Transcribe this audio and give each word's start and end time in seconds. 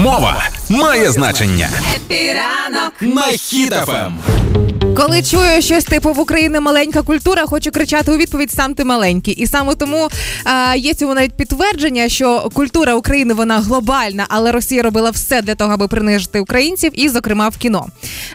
Мова 0.00 0.44
має 0.68 1.10
значення. 1.10 1.68
Хеппі 1.96 2.48
ранок 2.48 2.92
на 3.00 3.22
Хіт 3.22 3.77
FM. 3.77 4.18
Коли 4.96 5.22
чую 5.22 5.62
щось 5.62 5.84
типу 5.84 6.12
в 6.12 6.20
Україні 6.20 6.60
маленька 6.60 7.02
культура, 7.02 7.46
хочу 7.46 7.70
кричати 7.70 8.12
у 8.12 8.16
відповідь 8.16 8.50
сам 8.50 8.74
ти 8.74 8.84
маленький. 8.84 9.34
І 9.34 9.46
саме 9.46 9.74
тому 9.74 10.08
а, 10.44 10.74
є 10.76 10.94
цьому 10.94 11.14
навіть 11.14 11.32
підтвердження, 11.32 12.08
що 12.08 12.50
культура 12.52 12.94
України 12.94 13.34
вона 13.34 13.60
глобальна, 13.60 14.26
але 14.28 14.52
Росія 14.52 14.82
робила 14.82 15.10
все 15.10 15.42
для 15.42 15.54
того, 15.54 15.72
аби 15.72 15.88
принижити 15.88 16.40
українців, 16.40 16.92
і, 16.94 17.08
зокрема, 17.08 17.48
в 17.48 17.56
кіно. 17.56 17.86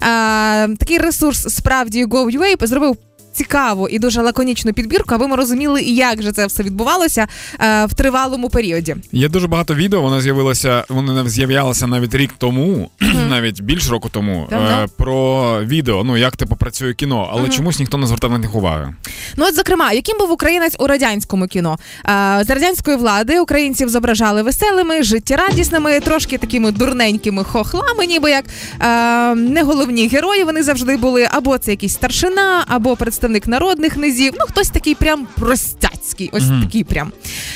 А, 0.01 0.67
Такий 0.79 0.97
ресурс 0.97 1.55
справді 1.55 2.05
Go.ua 2.05 2.67
зробив 2.67 2.97
цікаву 3.35 3.89
і 3.89 3.99
дуже 3.99 4.21
лаконічну 4.21 4.73
підбірку, 4.73 5.15
аби 5.15 5.27
ми 5.27 5.35
розуміли, 5.35 5.81
як 5.81 6.21
же 6.21 6.31
це 6.31 6.45
все 6.45 6.63
відбувалося 6.63 7.27
е, 7.59 7.85
в 7.85 7.93
тривалому 7.93 8.49
періоді. 8.49 8.95
Є 9.11 9.29
дуже 9.29 9.47
багато 9.47 9.75
відео. 9.75 10.01
Воно 10.01 10.21
з'явилося, 10.21 10.83
воно 10.89 11.29
з'являлося 11.29 11.87
навіть 11.87 12.15
рік 12.15 12.31
тому, 12.37 12.89
навіть 13.29 13.61
більш 13.61 13.89
року 13.89 14.09
тому. 14.11 14.47
Е, 14.51 14.87
про 14.97 15.59
відео, 15.63 16.03
ну 16.03 16.17
як 16.17 16.35
типу 16.35 16.55
працює 16.55 16.93
кіно, 16.93 17.29
але 17.33 17.49
чомусь 17.49 17.79
ніхто 17.79 17.97
не 17.97 18.07
звертав 18.07 18.31
на 18.31 18.37
них 18.37 18.55
уваги. 18.55 18.93
Ну 19.37 19.45
от 19.45 19.55
зокрема, 19.55 19.91
яким 19.91 20.17
був 20.17 20.31
українець 20.31 20.75
у 20.79 20.87
радянському 20.87 21.47
кіно 21.47 21.77
е, 22.05 22.43
з 22.43 22.49
радянської 22.49 22.97
влади 22.97 23.39
українців 23.39 23.89
зображали 23.89 24.41
веселими, 24.41 25.03
життєрадісними, 25.03 25.99
трошки 25.99 26.37
такими 26.37 26.71
дурненькими 26.71 27.43
хохлами, 27.43 28.05
ніби 28.05 28.31
як 28.31 28.45
е, 28.79 29.35
не 29.35 29.63
головні 29.63 30.07
герої. 30.07 30.43
Вони 30.43 30.63
завжди 30.63 30.97
були 30.97 31.27
або 31.31 31.57
це 31.57 31.71
якийсь 31.71 31.93
старшина, 31.93 32.63
або 32.67 32.95
представник 32.95 33.24
представник 33.25 33.47
народних 33.47 33.97
низів. 33.97 34.33
Ну, 34.39 34.45
хтось 34.45 34.69
такий 34.69 34.95
прям 34.95 35.27
простяцький, 35.35 36.29
ось 36.33 36.43
mm-hmm. 36.43 36.63
такий 36.63 36.83
прям. 36.83 37.11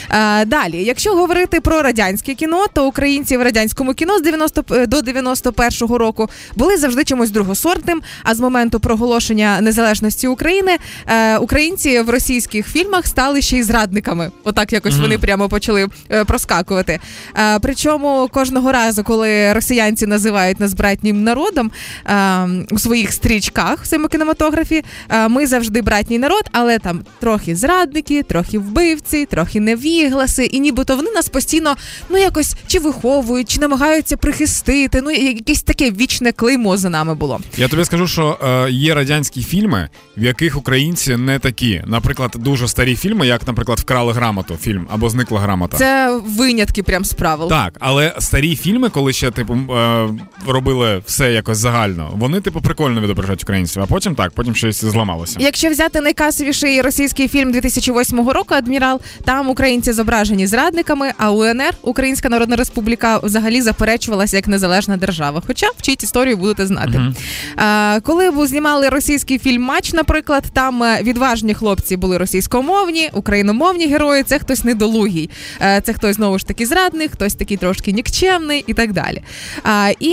А, 0.09 0.45
Далі, 0.45 0.83
якщо 0.83 1.15
говорити 1.15 1.61
про 1.61 1.81
радянське 1.81 2.33
кіно, 2.35 2.65
то 2.73 2.87
українці 2.87 3.37
в 3.37 3.41
радянському 3.41 3.93
кіно 3.93 4.17
з 4.17 4.21
90 4.21 4.63
е, 4.71 4.87
до 4.87 4.97
91-го 4.97 5.97
року 5.97 6.29
були 6.55 6.77
завжди 6.77 7.03
чимось 7.03 7.31
другосортним. 7.31 8.01
А 8.23 8.35
з 8.35 8.39
моменту 8.39 8.79
проголошення 8.79 9.61
незалежності 9.61 10.27
України 10.27 10.77
е, 11.07 11.37
українці 11.37 11.99
в 12.01 12.09
російських 12.09 12.67
фільмах 12.67 13.07
стали 13.07 13.41
ще 13.41 13.57
й 13.57 13.63
зрадниками. 13.63 14.31
Отак 14.43 14.73
якось 14.73 14.93
mm-hmm. 14.93 15.01
вони 15.01 15.17
прямо 15.17 15.49
почали 15.49 15.87
е, 16.11 16.25
проскакувати. 16.25 16.99
Е, 17.37 17.59
причому 17.59 18.29
кожного 18.31 18.71
разу, 18.71 19.03
коли 19.03 19.53
росіянці 19.53 20.05
називають 20.05 20.59
нас 20.59 20.73
братнім 20.73 21.23
народом 21.23 21.71
е, 22.05 22.47
у 22.71 22.79
своїх 22.79 23.13
стрічках 23.13 23.83
в 23.83 23.87
цьому 23.87 24.07
кінематографі, 24.07 24.83
е, 25.09 25.27
ми 25.27 25.47
завжди 25.47 25.81
братній 25.81 26.19
народ, 26.19 26.43
але 26.51 26.79
там 26.79 27.01
трохи 27.19 27.55
зрадники, 27.55 28.23
трохи 28.23 28.59
вбивці, 28.59 29.25
трохи 29.25 29.59
невігласи, 30.03 30.45
і 30.45 30.59
нібито 30.59 30.95
вони 30.95 31.11
нас 31.11 31.29
постійно 31.29 31.75
ну 32.09 32.17
якось 32.17 32.55
чи 32.67 32.79
виховують, 32.79 33.49
чи 33.49 33.59
намагаються 33.59 34.17
прихистити. 34.17 35.01
Ну 35.01 35.11
якесь 35.11 35.61
таке 35.61 35.91
вічне 35.91 36.31
клеймо 36.31 36.77
за 36.77 36.89
нами 36.89 37.15
було. 37.15 37.39
Я 37.57 37.67
тобі 37.67 37.85
скажу, 37.85 38.07
що 38.07 38.37
е, 38.43 38.71
є 38.71 38.95
радянські 38.95 39.43
фільми, 39.43 39.89
в 40.17 40.23
яких 40.23 40.57
українці 40.57 41.17
не 41.17 41.39
такі. 41.39 41.83
Наприклад, 41.87 42.35
дуже 42.35 42.67
старі 42.67 42.95
фільми, 42.95 43.27
як, 43.27 43.47
наприклад, 43.47 43.79
вкрали 43.79 44.13
грамоту 44.13 44.57
фільм 44.61 44.87
або 44.91 45.09
зникла 45.09 45.39
грамота. 45.39 45.77
Це 45.77 46.19
винятки 46.25 46.83
прям 46.83 47.05
з 47.05 47.13
правил. 47.13 47.49
Так, 47.49 47.73
але 47.79 48.15
старі 48.19 48.55
фільми, 48.55 48.89
коли 48.89 49.13
ще 49.13 49.31
типу 49.31 49.53
е, 49.53 50.09
робили 50.47 51.01
все 51.05 51.31
якось 51.31 51.57
загально, 51.57 52.11
вони 52.15 52.41
типу 52.41 52.61
прикольно 52.61 53.01
відображають 53.01 53.43
українців, 53.43 53.83
а 53.83 53.85
потім 53.85 54.15
так, 54.15 54.31
потім 54.31 54.55
щось 54.55 54.85
зламалося. 54.85 55.37
Якщо 55.39 55.69
взяти 55.69 56.01
найкасовіший 56.01 56.81
російський 56.81 57.27
фільм 57.27 57.51
2008 57.51 58.29
року, 58.29 58.53
адмірал, 58.53 59.01
там 59.25 59.49
українці 59.49 59.88
зображені 59.93 60.47
зрадниками, 60.47 61.11
а 61.17 61.31
УНР 61.31 61.73
Українська 61.81 62.29
Народна 62.29 62.55
Республіка 62.55 63.17
взагалі 63.17 63.61
заперечувалася 63.61 64.35
як 64.35 64.47
незалежна 64.47 64.97
держава. 64.97 65.41
Хоча 65.47 65.67
вчіть 65.77 66.03
історію 66.03 66.37
будете 66.37 66.67
знати. 66.67 66.91
Uh-huh. 66.91 67.13
А, 67.55 67.99
Коли 68.03 68.47
знімали 68.47 68.89
російський 68.89 69.39
фільм 69.39 69.61
Матч, 69.61 69.93
наприклад, 69.93 70.43
там 70.53 70.83
е, 70.83 70.99
відважні 71.03 71.53
хлопці 71.53 71.97
були 71.97 72.17
російськомовні, 72.17 73.09
україномовні 73.13 73.87
герої. 73.87 74.23
Це 74.23 74.39
хтось 74.39 74.63
недолугий. 74.63 75.29
Е, 75.61 75.81
це 75.85 75.93
хтось 75.93 76.15
знову 76.15 76.39
ж 76.39 76.47
таки 76.47 76.65
зрадник, 76.65 77.11
хтось 77.11 77.35
такий 77.35 77.57
трошки 77.57 77.91
нікчемний 77.91 78.63
і 78.67 78.73
так 78.73 78.93
далі. 78.93 79.21
А, 79.63 79.91
І 79.99 80.09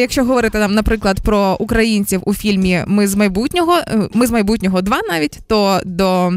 якщо 0.00 0.24
говорити 0.24 0.58
там, 0.58 0.74
наприклад, 0.74 1.20
про 1.20 1.56
українців 1.60 2.22
у 2.24 2.34
фільмі 2.34 2.84
Ми 2.86 3.08
з 3.08 3.14
майбутнього, 3.14 3.76
е, 3.76 4.08
ми 4.14 4.26
з 4.26 4.30
майбутнього 4.30 4.82
два 4.82 5.00
навіть, 5.08 5.38
то 5.46 5.80
до 5.84 6.32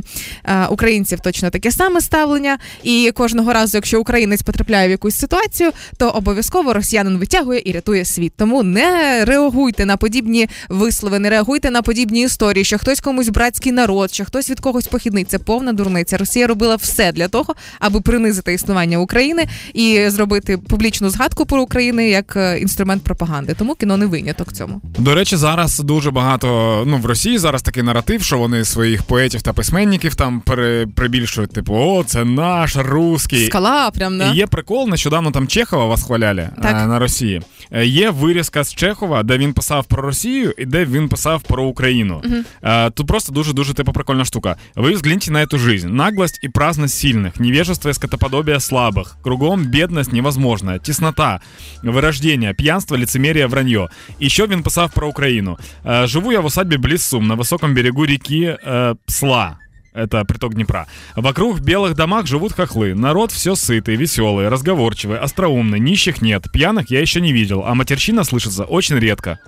українців 0.70 1.20
точно 1.20 1.50
таке 1.50 1.72
саме 1.72 2.02
ставлення. 2.02 2.58
І 2.84 3.12
кожного 3.16 3.54
разу, 3.54 3.78
якщо 3.78 4.02
українець 4.02 4.42
потрапляє 4.42 4.88
в 4.88 4.92
якусь 4.92 5.16
ситуацію, 5.16 5.72
то 5.98 6.10
обов'язково 6.10 6.74
росіянин 6.74 7.18
витягує 7.18 7.62
і 7.66 7.72
рятує 7.72 8.06
світ. 8.06 8.34
Тому 8.38 8.64
не 8.64 9.26
реагуйте 9.26 9.86
на 9.86 9.98
подібні 9.98 10.50
вислови, 10.70 11.20
не 11.20 11.30
реагуйте 11.30 11.72
на 11.72 11.82
подібні 11.82 12.22
історії, 12.22 12.66
що 12.66 12.78
хтось 12.78 13.00
комусь 13.00 13.30
братський 13.30 13.72
народ, 13.72 14.14
що 14.14 14.26
хтось 14.26 14.50
від 14.50 14.60
когось 14.60 14.88
похідний. 14.88 15.24
Це 15.24 15.40
повна 15.40 15.74
дурниця. 15.74 16.18
Росія 16.18 16.48
робила 16.48 16.76
все 16.76 17.12
для 17.12 17.28
того, 17.28 17.56
аби 17.80 18.02
принизити 18.02 18.54
існування 18.54 18.98
України 18.98 19.48
і 19.74 20.10
зробити 20.10 20.58
публічну 20.58 21.10
згадку 21.10 21.46
про 21.46 21.62
Україну 21.62 22.02
як 22.02 22.36
е, 22.36 22.60
інструмент 22.60 23.04
пропаганди. 23.04 23.54
Тому 23.54 23.76
кіно 23.76 23.98
не 23.98 24.06
виняток 24.06 24.54
цьому. 24.54 24.82
До 24.98 25.16
речі, 25.16 25.36
зараз 25.36 25.80
дуже 25.80 26.12
багато 26.12 26.48
ну 26.88 26.98
в 26.98 27.06
Росії 27.06 27.38
зараз 27.38 27.62
такий 27.62 27.84
наратив 27.84 28.22
що 28.24 28.38
вони 28.38 28.66
своїх 28.66 29.04
поетів 29.04 29.42
та 29.42 29.54
письменників 29.54 30.16
там 30.16 30.42
прибільшують, 30.96 31.52
типу, 31.52 31.74
о, 31.74 32.04
це 32.04 32.26
наш 32.26 32.71
русський. 32.77 33.47
Скала, 33.47 33.91
прям 33.91 34.19
да? 34.19 34.33
І 34.33 34.37
є 34.37 34.47
прикол, 34.47 34.89
нещодавно 34.89 35.31
там 35.31 35.49
Чехова 35.49 35.85
восхваляли 35.85 36.43
е, 36.43 36.51
так. 36.63 36.89
на 36.89 36.99
Росії. 36.99 37.43
Е, 37.71 37.87
є 37.87 38.11
вирізка 38.11 38.65
з 38.65 38.75
Чехова, 38.75 39.23
де 39.23 39.39
він 39.39 39.53
писав 39.53 39.85
про 39.85 40.03
Росію 40.03 40.55
і 40.59 40.65
де 40.65 40.85
він 40.85 41.09
писав 41.09 41.43
про 41.43 41.65
Україну. 41.65 42.23
Угу. 42.25 42.35
Тут 42.95 43.07
просто 43.07 43.33
дуже-дуже 43.33 43.75
типу 43.75 43.93
прикольна 43.93 44.25
штука. 44.25 44.57
Ви 44.77 44.93
взгляните 44.93 45.31
на 45.31 45.45
эту 45.45 45.59
жизнь. 45.59 45.89
Наглость 45.89 46.45
и 46.45 46.49
праздность 46.49 46.99
сильных, 47.05 47.41
невежество 47.41 47.91
и 47.91 47.95
скотоподобие 47.95 48.57
слабых. 48.57 49.17
Кругом 49.23 49.65
бедность 49.65 50.13
невозможная, 50.13 50.79
теснота, 50.79 51.41
вырождение, 51.83 52.55
пьянство, 52.55 52.99
лицемерие, 52.99 53.47
вранье. 53.47 53.89
І 54.19 54.29
що 54.29 54.47
він 54.47 54.63
писав 54.63 54.91
про 54.95 55.09
Україну? 55.09 55.59
Живу 56.05 56.33
я 56.33 56.41
в 56.41 56.45
усадьбе 56.45 56.77
близ 56.77 57.03
Сум, 57.03 57.27
на 57.27 57.35
высоком 57.35 57.75
берегу 57.75 58.05
реки 58.05 58.57
э, 58.67 58.97
Псла. 59.07 59.59
Это 59.97 60.25
приток 60.27 60.55
Днепра. 60.55 60.87
Вокруг 61.15 61.57
в 61.57 61.65
белых 61.65 61.95
домах 61.95 62.27
живут 62.27 62.53
хохлы. 62.53 62.95
Народ 62.95 63.33
все 63.33 63.55
сытый, 63.55 63.97
веселый, 63.97 64.49
разговорчивый, 64.49 65.19
остроумный. 65.19 65.81
Нищих 65.81 66.21
нет. 66.21 66.45
Пьяных 66.53 66.91
я 66.91 67.01
еще 67.01 67.23
не 67.23 67.33
видел. 67.33 67.65
А 67.65 67.75
матерщина 67.75 68.23
слышится 68.23 68.65
очень 68.65 68.97
редко. 68.97 69.39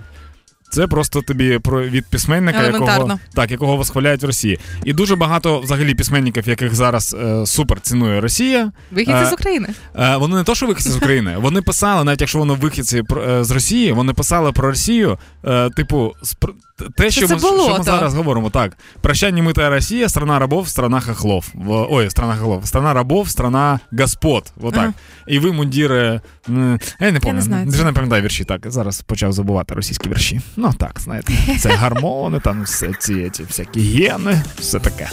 Це 0.74 0.86
просто 0.86 1.22
тобі 1.22 1.58
про 1.58 1.82
від 1.82 2.06
письменника, 2.06 2.62
якого 2.62 3.18
так, 3.34 3.50
якого 3.50 3.76
восхваляють 3.76 4.22
в 4.22 4.26
Росії. 4.26 4.58
І 4.84 4.92
дуже 4.92 5.16
багато 5.16 5.60
взагалі 5.60 5.94
письменників, 5.94 6.48
яких 6.48 6.74
зараз 6.74 7.16
е, 7.20 7.46
супер 7.46 7.80
цінує 7.80 8.20
Росія. 8.20 8.72
Вихідці 8.90 9.22
е, 9.22 9.26
з 9.26 9.32
України. 9.32 9.68
Е, 9.98 10.16
вони 10.16 10.36
не 10.36 10.44
то, 10.44 10.54
що 10.54 10.66
вихідці 10.66 10.90
з 10.90 10.96
України, 10.96 11.36
вони 11.38 11.62
писали, 11.62 12.04
навіть 12.04 12.20
якщо 12.20 12.38
вони 12.38 12.54
вихідці 12.54 13.02
е, 13.28 13.44
з 13.44 13.50
Росії, 13.50 13.92
вони 13.92 14.12
писали 14.12 14.52
про 14.52 14.68
Росію, 14.68 15.18
е, 15.44 15.70
типу, 15.70 16.12
те, 16.96 17.10
що, 17.10 17.26
що, 17.26 17.34
ми, 17.34 17.40
що 17.40 17.76
ми 17.78 17.84
зараз 17.84 18.14
говоримо, 18.14 18.50
так. 18.50 18.76
Прощання 19.00 19.42
митая 19.42 19.70
Росія, 19.70 20.08
страна 20.08 20.38
рабов, 20.38 20.68
страна 20.68 21.00
хохлов. 21.00 21.52
Ой, 21.68 22.10
страна 22.10 22.36
хохлов, 22.36 22.66
страна 22.66 22.94
рабов, 22.94 23.28
страна 23.28 23.80
господ. 23.92 24.52
Вот 24.56 24.74
так. 24.74 24.82
Ага. 24.82 24.92
І 25.26 25.38
ви 25.38 25.52
мундіри. 25.52 26.20
Я 27.00 27.10
не 27.12 27.20
пам'ятаю, 27.20 27.68
вже 27.68 27.84
не 27.84 27.92
пам'ятаю 27.92 28.22
вірші. 28.22 28.44
Так, 28.44 28.70
зараз 28.70 29.00
почав 29.02 29.32
забувати 29.32 29.74
російські 29.74 30.08
вірші. 30.08 30.40
Ну 30.64 30.72
так, 30.78 31.00
знаєте, 31.00 31.32
це 31.60 31.68
гармони, 31.68 32.40
там 32.40 32.62
все 32.62 32.92
ці, 33.00 33.30
ці 33.30 33.42
всякі 33.42 33.80
гени, 33.80 34.42
все 34.58 34.80
таке. 34.80 35.08